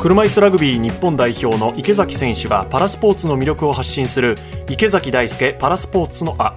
[0.00, 4.34] 車椅子ラグビー日本代表の池崎選手がパラスポーツの魅力を発信する
[4.66, 6.54] 池崎大輔パラスポーツのあ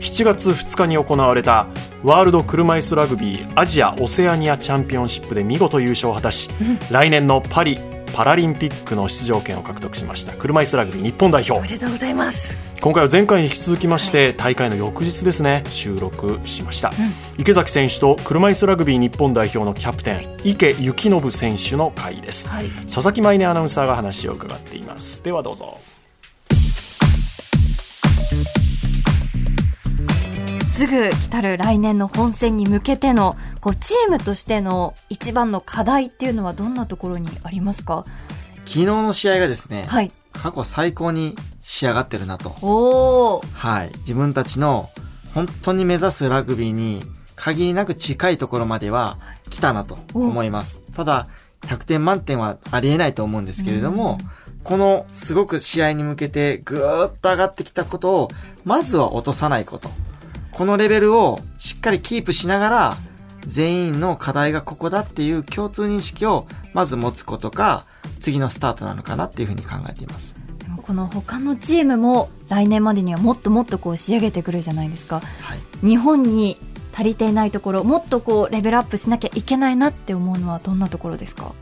[0.00, 1.68] 7月2日に行われた
[2.02, 6.50] ワールド車椅子ラグビーアジア・オセアニアチャンピオンシップで見事優勝を果たし、
[6.90, 7.78] 来年のパリ
[8.16, 10.32] パラリンピックの出場権を獲得しました。
[10.32, 11.52] 車椅子ラグビー日本代表。
[11.58, 12.56] おめでとうございます。
[12.80, 16.94] 今回は前回に引き続きまして大会の翌日ですね収録しました、
[17.36, 22.70] 池崎選手と車椅子ラグビー日本代表のキャプテン池幸信選手の会です、はい。
[22.86, 25.22] 佐々木舞音アナウンサーが話を伺っています。
[25.22, 25.78] ではどうぞ
[30.76, 38.04] すぐ来たる来年の本戦に向けてのこうチームとしての一番の課題っていうのはどんなところにありますか？
[38.66, 42.54] 昨日の試合がですね、はい過去最高に仕上がってるなと。
[42.60, 43.90] おおはい。
[44.00, 44.90] 自分たちの
[45.32, 47.02] 本当に目指すラグビーに
[47.36, 49.16] 限りなく近いところまでは
[49.48, 50.78] 来たなと思います。
[50.92, 51.26] ただ、
[51.62, 54.18] 100点満点はありえないと思うんですけれども、
[54.62, 58.28] このすごく試合に向けてぐーっと上がってきたことを、
[58.64, 59.88] まずは落とさないこと。
[60.56, 62.96] このレベルをしっかりキープしながら、
[63.46, 67.84] 全員の課題がここだっていう共通認識をまず持つことが、
[68.20, 70.34] 次のスタートなのかなっていうふうに考えています。
[70.60, 75.86] でもこの他のチームも来年までにはもっともっとこう仕上げてくるじゃないですかはい。
[75.86, 76.56] 日本に
[76.94, 81.52] 足りていないところもっとこうレベルアップしなきゃいけないなって思うのはどんなところですか？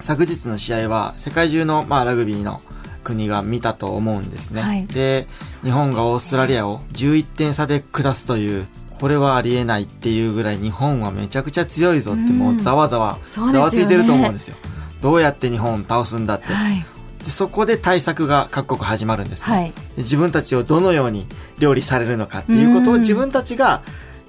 [0.00, 2.60] 昨日の試合は世界中の、まあ、ラグビーの
[3.04, 4.62] 国が見たと思うんですね。
[4.62, 5.28] はいで、
[5.62, 8.66] 日本がオーストラリアを11点差で下すという、
[8.98, 13.18] これはありえないっていうぐらい日本はめちゃくちゃ強いぞってもうざわざわ、
[13.52, 14.56] ざわついてると思うんですよ。
[15.00, 16.52] どうやって日本を倒すんだって。
[16.52, 16.84] はい
[17.24, 19.56] でそこで対策が各国始まるんですね。
[19.56, 21.26] はいで自分たちをどのように
[21.58, 23.82] 料理されるのかっていうことをうん自分たちが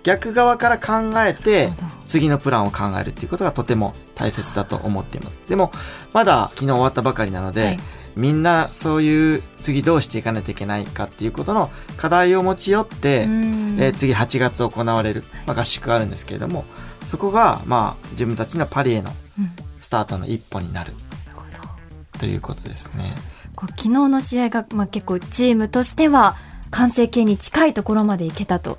[0.03, 1.72] 逆側から考えて
[2.06, 5.42] 次のプランを考えるっていうことがとても大切だと思っています。
[5.50, 5.72] でも
[6.14, 7.80] まだ昨日終わったばかりなので、はい
[8.16, 16.64] みんなそういう次どうしていかないといけないかっていうことの課題を持ち寄って、うんえー次8月行われる、まあ、合宿があるんですけれども
[17.06, 19.50] そこがまあ自分たちのパリへのうん
[19.81, 20.94] スタートの一歩になる
[21.28, 21.68] なるほ
[22.14, 23.14] どということですね。
[23.56, 26.36] こう昨日の試合が、まあ、結構チームとしては
[26.72, 28.78] 完成形に近いところまでいけたと。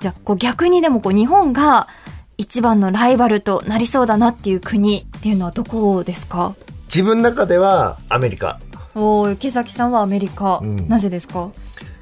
[0.00, 1.88] じゃあこう逆にでもこう日本が
[2.36, 6.54] 一番のライバルとなりそうだなっていう国っていうのはどこですか？
[6.86, 8.60] 自分の中ではアメリカ。
[8.94, 11.50] おお池崎さんはアメリカ、うんなぜですか？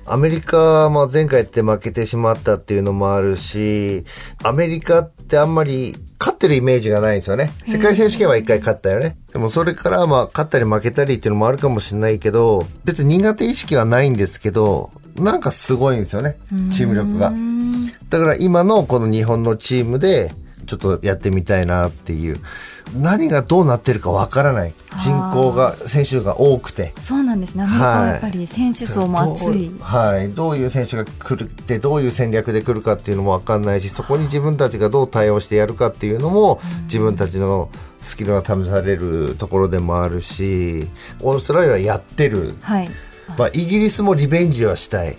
[0.04, 4.04] アメリカも前回って負けてしまったっていうのもあるし、
[4.42, 7.52] アメリカってあんまり勝ってるイメージがないんですよね。
[7.66, 9.16] 世界選手権は一回勝ったよね。
[9.32, 16.36] でもそれからまあ勝ったり負けたりっていうのもあるかもしれないけど、別に苦手意識はないんですけど、なんかすごいんですよね。
[16.72, 17.32] チーム力が
[18.08, 20.32] だから今のこの日本のチームで
[20.66, 22.38] ちょっとやってみたいなっていう。
[22.96, 24.74] 何がどうなってるかわからない。
[24.98, 26.92] 人口が、選手が多くて。
[27.02, 30.30] そうなんですねアメリカはやっぱり選手層も厚い、どうはい。
[30.30, 37.70] どういう選手が来るって、どういう戦略で来るかっていうのも分かんないし、そこに自分たちがどう対応してやるかっていうのも、自分たちの
[38.02, 40.88] スキルが試されるところでもあるし、
[41.20, 42.54] オーストラリアはやってる。
[42.60, 42.90] はい
[43.38, 45.16] まあ、イギリスもリベンジはしたい。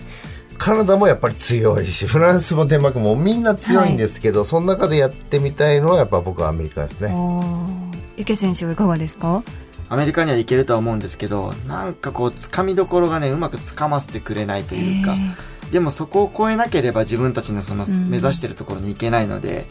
[0.64, 7.14] カナダもやっぱり強いし、フランスもデンマークもみんな強いんですけど、その中でやってみたいのはやっぱ僕はアメリカですね。
[8.16, 9.44] 池選手はいかがですか？
[9.90, 15.18] アメリカには行けるとは思うんですけど、なんかこう、つかみどころがね、うまくつかませてくれないというかへ、
[15.74, 18.10] でもそこを超えなければ自分たちのそのうん。
[18.10, 19.66] 目指してるところに行けないので、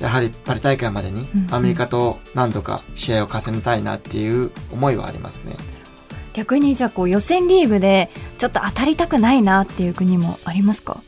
[0.00, 1.54] やはりパリ大会までにうん。
[1.54, 5.54] アメリカと何度か試合を重ねたいなっていう思いはありますね。
[6.34, 11.00] 逆にじゃあこう予選リーグでちょっと当たりたくないなっていう国もありますか？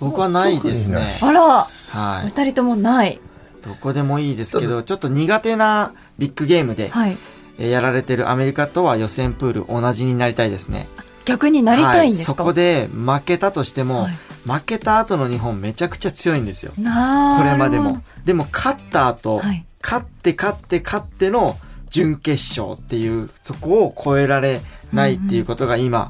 [0.00, 1.18] 僕はないですね。
[1.20, 1.40] あら。
[1.42, 2.26] はい。
[2.26, 3.20] 二人ともない。
[3.62, 5.08] どこでもいいですけど、ちょっと。
[5.08, 7.16] 苦手なビッグゲームではい。
[7.58, 10.88] えーやられてるアメリカとは予選プール同じになりたいですね。
[11.24, 14.12] 逆になりたいんですか、はい、そこで負けたとしても、はい。
[14.46, 16.72] 負けた後の日本めちゃくちゃ強いんですよ。
[16.76, 18.02] なこれまでも。
[18.24, 19.64] でも勝った後、はい。
[19.82, 21.56] 勝って勝って勝っての
[21.94, 24.60] 準決勝っていう、そこを超えられ
[24.92, 26.08] ないっていうことが今、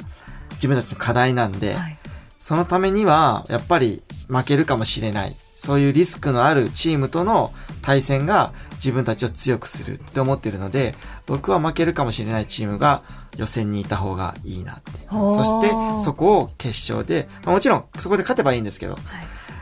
[0.53, 1.99] 自分たちの課題なんで、どはい
[2.41, 5.35] そのためには、やっぱり負けるかもしれない。
[5.57, 10.95] そういうリスクのあるチームとの対戦が自分たちを強くするって思ってるので、
[11.25, 13.03] 僕は負けるかもしれないチームが
[13.39, 14.91] 予選にいた方がいいなって。
[15.11, 15.71] そして、
[16.05, 18.99] そこを決勝で、まあもちろんそこで勝てばいいんですけど、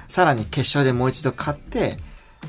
[0.09, 1.99] さらに決勝でもう一度勝って、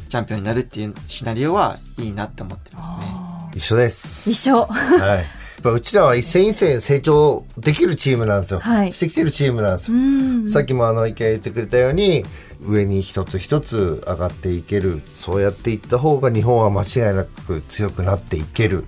[0.10, 3.23] チャンピオンになるっていうシナリオはいいなって思ってますね。
[3.56, 4.30] 一緒です。
[4.30, 5.18] 一緒はい。
[5.18, 5.26] やっ
[5.62, 8.60] ぱうちらは一戦一戦成長できるチームなんですよ。
[8.60, 9.98] はいしてきてるチームなんですよ。
[9.98, 12.26] うんさっきもあの意見言ってくれたように、
[12.62, 15.02] 上に一つ一つ上がっていける。
[15.16, 18.86] そうやっていった方が日本は間違いなく強くなっていける。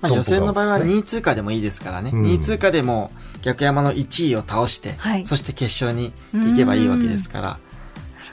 [0.00, 3.10] まあ、予選の場合は2位通過でもいいですからね、うん2位通過でも
[3.42, 7.60] 逆山の1位を倒して、はいそして決勝に行けばいいわけですから、なる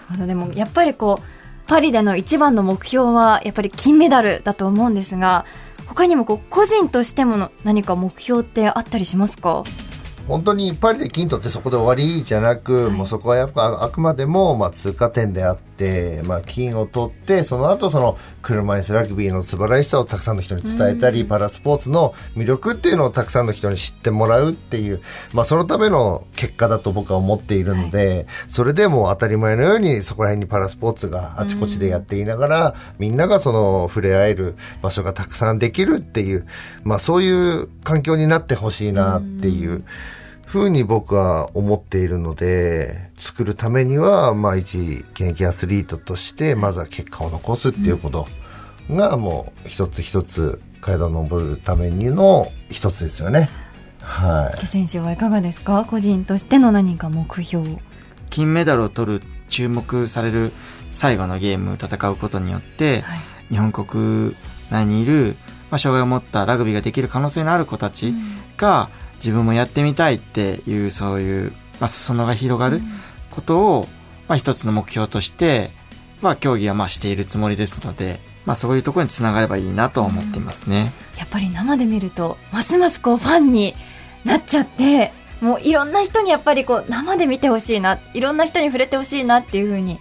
[0.10, 5.46] ほどでもやっぱりこうパリでの一番の目標はやっぱり金メダルだと思うんですが
[5.88, 9.64] 他にもこう個人としてもの何か目標ってあったりしますか？
[10.28, 12.92] 本当にパリで金取ってそこで終わりじゃなく、はい。
[12.94, 15.73] もうそこはやっぱあくまでもまあ通過点であって、
[16.26, 25.02] まあ、金を取ってその後その車椅子ラグビーの素晴らしさをたくさんの人に伝えたり、パラスポーツの魅力っていうのをたくさんの人に知ってもらうっていう、
[25.34, 36.46] まあ、そのための結果だと僕は思っているので、それでもう当たり前のようにそこら辺にパラスポーツがあちこちでやっていながら、みんながその触れ合える場所がたくさんできるっていう、
[36.84, 39.84] まあ、そういう環境になってほしいなっていう。
[40.46, 48.28] ふうに僕は思っているので、作るためには、まあ一現役アスリートとして、まずは結果を残すっていうこと
[48.92, 53.50] が、もう一つ一つ階段を登るためにの一つですよね。
[54.02, 54.58] はい。
[54.58, 55.86] 池選手はいかがですか？
[55.86, 57.66] 個人としての何か目標。
[58.30, 60.52] 金メダルを取る注目される
[60.92, 63.20] 最後のゲーム戦うことによって、はい。
[63.50, 64.36] 日本国
[64.70, 65.36] 内にいる、
[65.72, 68.14] まあ、障害を持ったラグビーができる可能性のある子たち
[68.58, 68.90] が、
[69.24, 72.82] 自分もやってみたいっていうそういう、まあ、裾野が広がる
[73.32, 73.88] ことを、
[74.28, 75.72] まあ、一つの目標として、
[76.22, 80.92] まあ、競技はまあしているつもりですので、まあ、そういうところにつながればいいなと思っていますね。
[81.18, 83.74] やっぱり生で見るとますますこうファンに
[84.26, 90.00] なっちゃってもういろんな人にやっぱりこう生で見てほしいないろんな人に触れてほしいなっていうふうに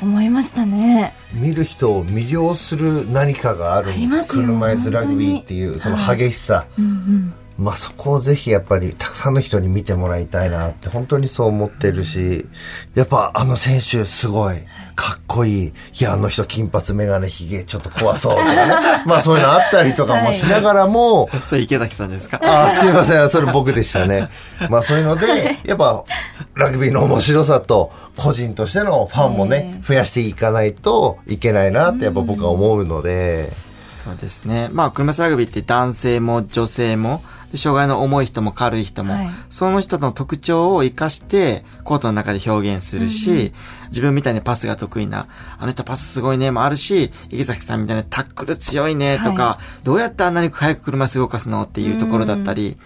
[0.00, 1.12] 思いましたね。
[1.32, 6.66] 見る人を魅了する何かがあるんです車椅子ラグビーっていうその激しさ。
[6.78, 12.46] うんうんまあそこをぜひやっぱりたくさんの人に見てもらいたいなって本当にそう思ってるし、
[12.94, 14.56] やっぱあの選手すごい
[14.96, 15.66] かっこいい。
[15.66, 18.72] いやあの人金髪メガネヒゲちょっと怖そうとかね。
[19.04, 22.38] まあそういうのあったりとかもしながらも、 それ池崎さんですか？
[22.42, 24.30] あーすいません、それ僕でしたね。
[24.70, 26.02] まあそういうので、 やっぱ
[26.54, 33.52] ラグビーの面白さと個人としてのファンもね、増やしていかないといけないなってやっぱ僕は思うので、
[34.02, 34.70] そうですね。
[34.72, 39.30] まあ、車椅子ラグビーって男性も女性も、で障害の重い人も軽い人も、はい。
[39.50, 43.52] その人の特徴を活かして、コートの中で表現するし、
[43.88, 45.26] 自分みたいにパスが得意な、
[45.58, 51.62] あの人パスすごいねもあるし、池崎さんみたいなタックル強いねとか、はどうやってあんなに早く車椅子動かすの？
[51.64, 52.78] っていうところだったり、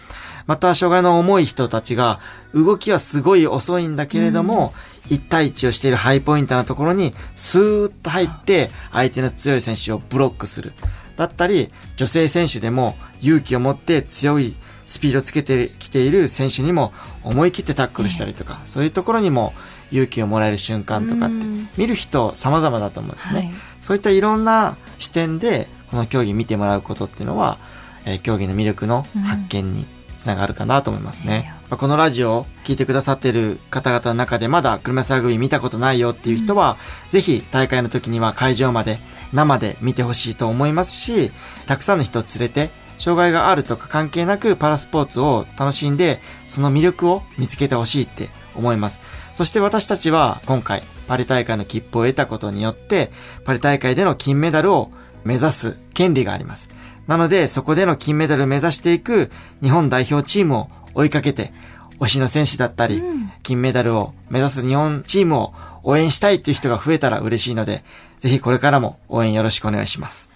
[0.46, 2.18] また障害の重い人たちが、
[2.54, 4.74] 動きはすごい遅いんだけれども、
[5.08, 10.72] 1対1をしているハイポインターのところに、スーッと入って、相手の強い選手をブロックする。
[11.16, 19.54] だったり、女性選手でも勇気を持って強いスピードをつけてきている選手にも思い切ってタックルしたりとか、そういうところにも
[19.90, 23.38] 勇気をもらえる瞬間とかってうん、見る人様々だと思うんですね。
[23.38, 23.50] はい。
[23.80, 27.58] そういったいろんな視点で、この競技見てもらうことっていうのは、
[28.04, 29.86] えー競技の魅力の発見に
[30.18, 31.52] つながるかなと思いますね。
[31.70, 36.76] まあこのラジオを聞いてくださっている方々の中でまだ車椅子ラグビー見たことないよっていう人は、
[37.10, 38.98] ぜひ大会の時には会場まで
[39.34, 41.32] 生で見てほしいと思いますし、
[41.66, 49.00] たくさんの人を連れて、障害があるとか関係なくパラスポーツを楽しんで、その魅力を見つけてほしいって思います。
[49.34, 53.10] そして私たちは今回パリ大会の切符を得たことによって、
[53.44, 54.90] パリ大会での金メダルを
[55.24, 56.68] 目指す権利があります。
[57.08, 59.30] なので、そこでの金メダルを目指していく
[59.62, 61.52] 日本代表チームを追いかけて、
[62.00, 63.02] 推しの選手だったり、
[63.42, 67.84] 金メダルを目指す日本チームを応援したいっていう人が増えたら嬉しいので、
[68.20, 70.30] ぜひこれからも応援よろしくお願いします。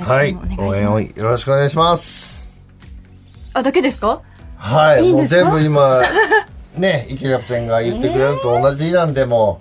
[0.00, 0.80] はい、んもお願いし応ます。
[0.80, 2.48] 援をよろしくお願いします。
[3.54, 4.20] あだけですか？
[4.56, 5.42] はい、もういいんですか？
[5.42, 6.02] 全部今、
[6.76, 9.58] ね、池キャプテンが言ってくれるのと同じなんで、も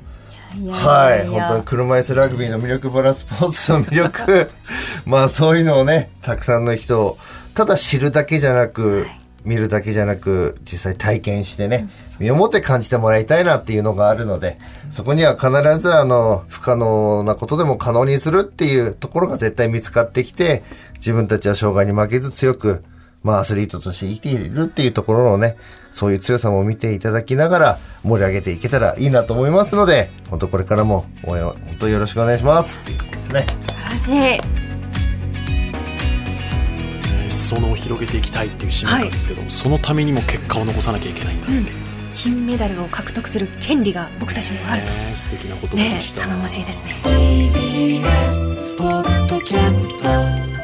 [0.65, 4.51] う、はい、本当に車椅子ラグビーの魅力、パラスポーツの魅力、
[5.05, 7.17] まあそういうのをね、たくさんの人を、
[7.53, 9.07] ただ知るだけじゃなく、
[9.47, 11.89] 見るだけじゃなく、実際体験してね、
[12.19, 14.57] 身をもって感じてもらいたいなっていうのがあるので、
[14.91, 15.49] そこには必
[15.79, 20.63] ずあの、不可能なことでも可能にするっていうところが絶対見つかってきて、
[20.95, 22.83] 自分たちは障害に負けず強く、
[23.23, 25.55] まあアスリートとして生きているっていうところのね、
[25.91, 33.45] そういう強さも見ていただきながら盛り上げていけたらいいなと思いますので、本当これからも応援を本当よろしくお願いしますっていうことですね。
[33.95, 34.56] 素晴らしい
[37.47, 41.71] 裾野を広げていきたいっていう使命感ですけど、そのためにも結果を残さなきゃいけないんだって、
[42.13, 44.89] 金メダルを獲得する権利が僕たちにはあると。
[44.91, 46.95] ね素敵な言葉ねでした、頼もしいですね。
[47.03, 50.56] TBS ポッドキャスト